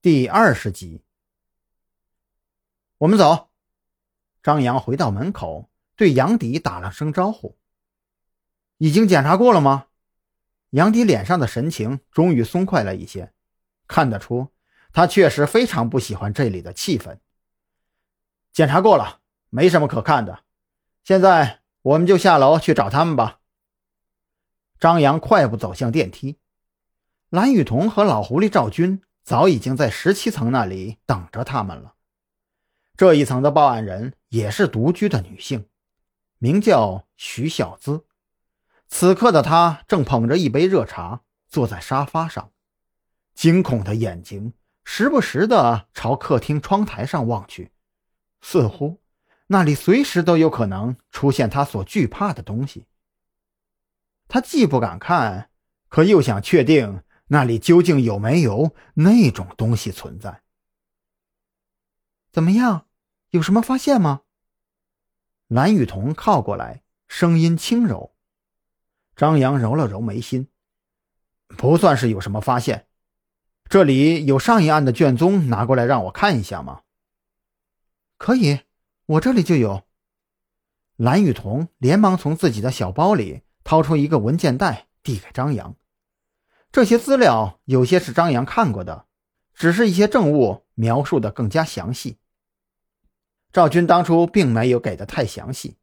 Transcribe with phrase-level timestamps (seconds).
[0.00, 1.02] 第二十集，
[2.98, 3.48] 我们走。
[4.44, 7.58] 张扬回到门口，对杨迪打了声招呼。
[8.76, 9.86] 已经检查过了吗？
[10.70, 13.32] 杨迪脸上的神情终于松快了一些，
[13.88, 14.52] 看得出
[14.92, 17.18] 他确实非常不喜欢这里的气氛。
[18.52, 19.18] 检查过了，
[19.50, 20.44] 没什么可看的。
[21.02, 23.40] 现在我们就下楼去找他们吧。
[24.78, 26.38] 张扬快步走向电梯，
[27.30, 29.02] 蓝雨桐和老狐狸赵军。
[29.28, 31.96] 早已经在十七层那里等着他们了。
[32.96, 35.68] 这一层的报案人也是独居的女性，
[36.38, 38.06] 名叫徐小姿。
[38.86, 42.52] 此刻的她正捧着一杯热茶，坐在沙发上，
[43.34, 47.70] 惊恐的眼睛时不时的朝客厅窗台上望去，
[48.40, 49.02] 似乎
[49.48, 52.86] 那里随时都有可能出现她所惧怕的东西。
[54.26, 55.50] 她既不敢看，
[55.90, 57.02] 可又想确定。
[57.28, 60.42] 那里究竟有没有那种东西存在？
[62.30, 62.86] 怎么样？
[63.30, 64.22] 有什么发现吗？
[65.46, 68.14] 蓝雨桐靠过来，声音轻柔。
[69.16, 70.48] 张扬揉了揉眉心，
[71.48, 72.86] 不算是有什么发现。
[73.68, 76.82] 这里有上一案的卷宗，拿过来让我看一下吗？
[78.16, 78.60] 可以，
[79.06, 79.86] 我这里就有。
[80.96, 85.76] 蓝雨桐连忙从自己的小包里掏出一个文件袋，递给张扬。
[86.70, 89.06] 这些资料有些是张扬看过的，
[89.54, 92.18] 只是一些证物描述的更加详细。
[93.50, 95.78] 赵军当初并没有给的太详细，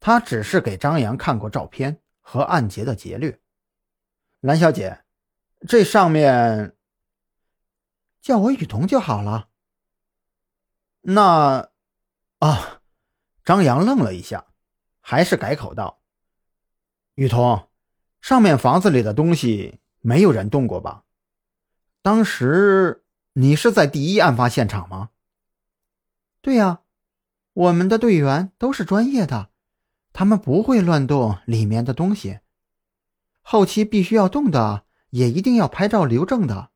[0.00, 3.38] 他只是给张扬看过照片和案结的劫掠。
[4.40, 5.04] 蓝小姐，
[5.68, 6.74] 这上面
[8.22, 9.50] 叫我雨桐就好了。
[11.02, 11.70] 那，
[12.38, 12.80] 啊，
[13.44, 14.46] 张扬愣了一下，
[15.00, 16.00] 还是改口道
[17.14, 17.68] ：“雨桐，
[18.22, 21.04] 上面房子里的东西。”没有人动过吧？
[22.02, 25.10] 当时你是在第一案发现场吗？
[26.40, 26.80] 对呀，
[27.52, 29.50] 我们的队员都是专业的，
[30.12, 32.38] 他们不会乱动里面的东西。
[33.42, 36.70] 后期必须要动的，也一定要拍照留证的。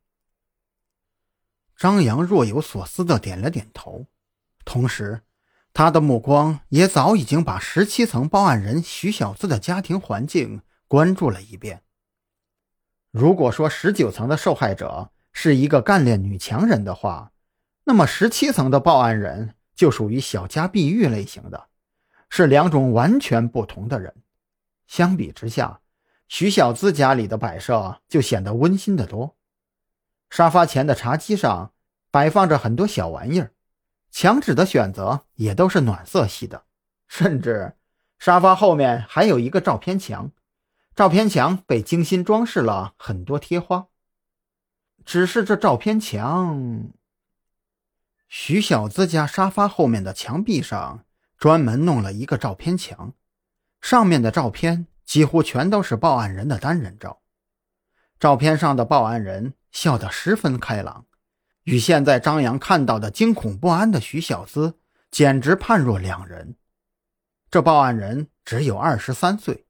[1.76, 4.06] 张扬若有所思的点了点头，
[4.64, 5.22] 同时，
[5.72, 11.82] 他的目光也早已经把十七层报案人徐小姿的家庭环境关注了一遍。
[13.10, 17.32] 如果说十九层的受害者是一个干练女强人的话，
[17.84, 21.66] 那么十七层的报案人就属于小家碧玉类型的，
[22.28, 24.14] 是两种完全不同的人。
[24.86, 25.80] 相比之下，
[26.28, 29.36] 徐小姿家里的摆设就显得温馨得多。
[30.28, 31.72] 沙发前的茶几上
[32.12, 33.50] 摆放着很多小玩意儿，
[34.12, 36.62] 墙纸的选择也都是暖色系的，
[37.08, 37.72] 甚至
[38.20, 40.30] 沙发后面还有一个照片墙。
[40.94, 43.86] 照片墙被精心装饰了很多贴花，
[45.04, 46.90] 只是这照片墙，
[48.28, 51.04] 徐小姿家沙发后面的墙壁上
[51.38, 53.14] 专门弄了一个照片墙，
[53.80, 57.22] 上面的照片几乎全都是报案人的单人照。
[58.18, 61.06] 照片上的报案人笑得十分开朗，
[61.64, 64.78] 与现在张扬看到的惊恐不安的徐小姿
[65.10, 66.56] 简直判若两人。
[67.50, 69.66] 这报案人只有二十三岁。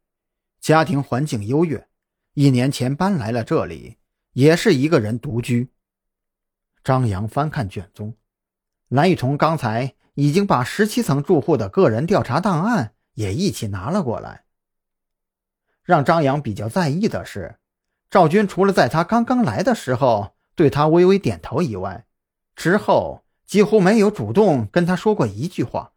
[0.71, 1.89] 家庭环境优越，
[2.35, 3.97] 一年前搬来了这里，
[4.35, 5.73] 也是一个人独居。
[6.85, 8.15] 张扬翻看卷宗，
[8.87, 14.45] 蓝雨桐刚才已经把十七层住户的个人调查档案也一起拿了过来。
[15.83, 17.57] 让张扬比较在意的是，
[18.09, 22.07] 赵军除了在他刚刚来的时候对他微微点头以外，
[22.55, 25.95] 之后几乎没有主动跟他说过一句话，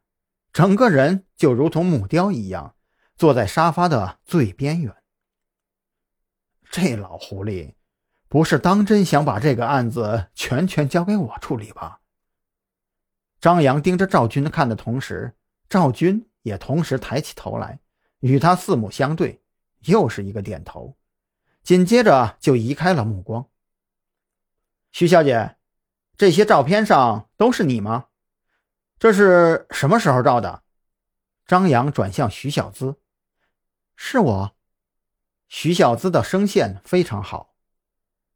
[0.52, 2.74] 整个人就如同木雕一样。
[3.16, 4.96] 坐在沙发的最边缘，
[6.70, 7.76] 这老狐狸
[8.28, 12.02] 不是当真想把这个案子全权交给我处理吧？
[13.40, 15.36] 张扬盯着赵军看的同时，
[15.70, 17.80] 赵军也同时抬起头来，
[18.20, 19.44] 与他四目相对，
[19.82, 20.98] 又是一个点头，
[21.62, 23.48] 紧接着就移开了目光。
[24.92, 25.58] 徐小姐，
[26.18, 28.08] 这些照片上都是你吗？
[28.98, 30.64] 这是什么时候照的？
[31.46, 33.00] 张扬转向徐小姿。
[33.96, 34.56] 是我，
[35.48, 37.56] 徐小姿的声线非常好。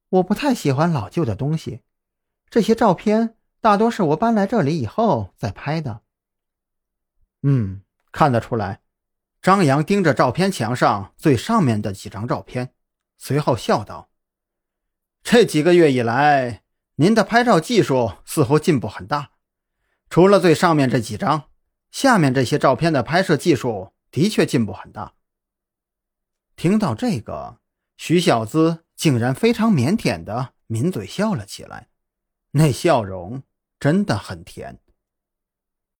[0.09, 1.81] 我不太喜欢老旧的东西，
[2.50, 6.01] 这些照片大多是我搬来这里以后再拍的。
[7.42, 7.81] 嗯，
[8.12, 8.81] 看得出来。
[9.42, 12.74] 张扬盯着照片墙上最上面的几张照片，
[13.18, 14.09] 随后笑道
[15.24, 16.63] ：“这几个月以来，
[16.95, 19.31] 您的拍照技术似乎进步很大。
[20.09, 21.50] 除了最上面这几张，
[21.92, 25.13] 下面这些照片的拍摄技术的确进步很大。”
[26.57, 27.59] 听到这个，
[27.98, 31.89] 徐小子竟然非常腼腆的抿嘴笑了起来，
[32.50, 33.44] 那笑容
[33.80, 34.80] 真的很甜。